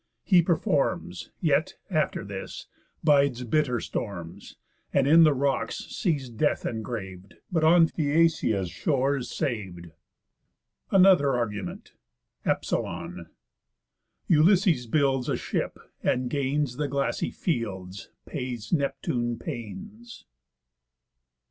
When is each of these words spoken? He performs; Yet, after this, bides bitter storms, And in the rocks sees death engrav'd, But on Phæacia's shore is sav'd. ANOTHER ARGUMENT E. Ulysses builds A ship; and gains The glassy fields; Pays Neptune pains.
He 0.23 0.41
performs; 0.41 1.29
Yet, 1.41 1.75
after 1.91 2.23
this, 2.25 2.65
bides 3.03 3.43
bitter 3.43 3.79
storms, 3.79 4.55
And 4.91 5.05
in 5.05 5.25
the 5.25 5.33
rocks 5.35 5.77
sees 5.95 6.27
death 6.27 6.65
engrav'd, 6.65 7.35
But 7.51 7.63
on 7.63 7.87
Phæacia's 7.87 8.71
shore 8.71 9.17
is 9.17 9.29
sav'd. 9.29 9.91
ANOTHER 10.89 11.37
ARGUMENT 11.37 11.93
E. 12.47 13.13
Ulysses 14.27 14.87
builds 14.87 15.29
A 15.29 15.37
ship; 15.37 15.77
and 16.01 16.31
gains 16.31 16.77
The 16.77 16.87
glassy 16.87 17.29
fields; 17.29 18.09
Pays 18.25 18.73
Neptune 18.73 19.37
pains. 19.37 20.25